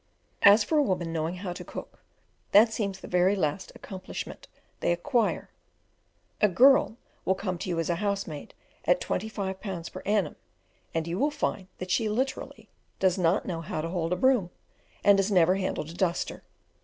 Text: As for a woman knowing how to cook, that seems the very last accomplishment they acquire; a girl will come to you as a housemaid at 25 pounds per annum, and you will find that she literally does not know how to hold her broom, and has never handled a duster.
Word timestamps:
As 0.41 0.63
for 0.63 0.79
a 0.79 0.81
woman 0.81 1.13
knowing 1.13 1.35
how 1.35 1.53
to 1.53 1.63
cook, 1.63 1.99
that 2.53 2.73
seems 2.73 2.99
the 3.01 3.07
very 3.07 3.35
last 3.35 3.71
accomplishment 3.75 4.47
they 4.79 4.91
acquire; 4.91 5.51
a 6.41 6.47
girl 6.49 6.97
will 7.23 7.35
come 7.35 7.59
to 7.59 7.69
you 7.69 7.79
as 7.79 7.87
a 7.87 7.97
housemaid 8.01 8.55
at 8.85 8.99
25 8.99 9.61
pounds 9.61 9.89
per 9.89 10.01
annum, 10.03 10.37
and 10.91 11.05
you 11.05 11.19
will 11.19 11.29
find 11.29 11.67
that 11.77 11.91
she 11.91 12.09
literally 12.09 12.67
does 12.97 13.19
not 13.19 13.45
know 13.45 13.61
how 13.61 13.79
to 13.79 13.89
hold 13.89 14.11
her 14.11 14.17
broom, 14.17 14.49
and 15.03 15.19
has 15.19 15.31
never 15.31 15.53
handled 15.53 15.91
a 15.91 15.93
duster. 15.93 16.41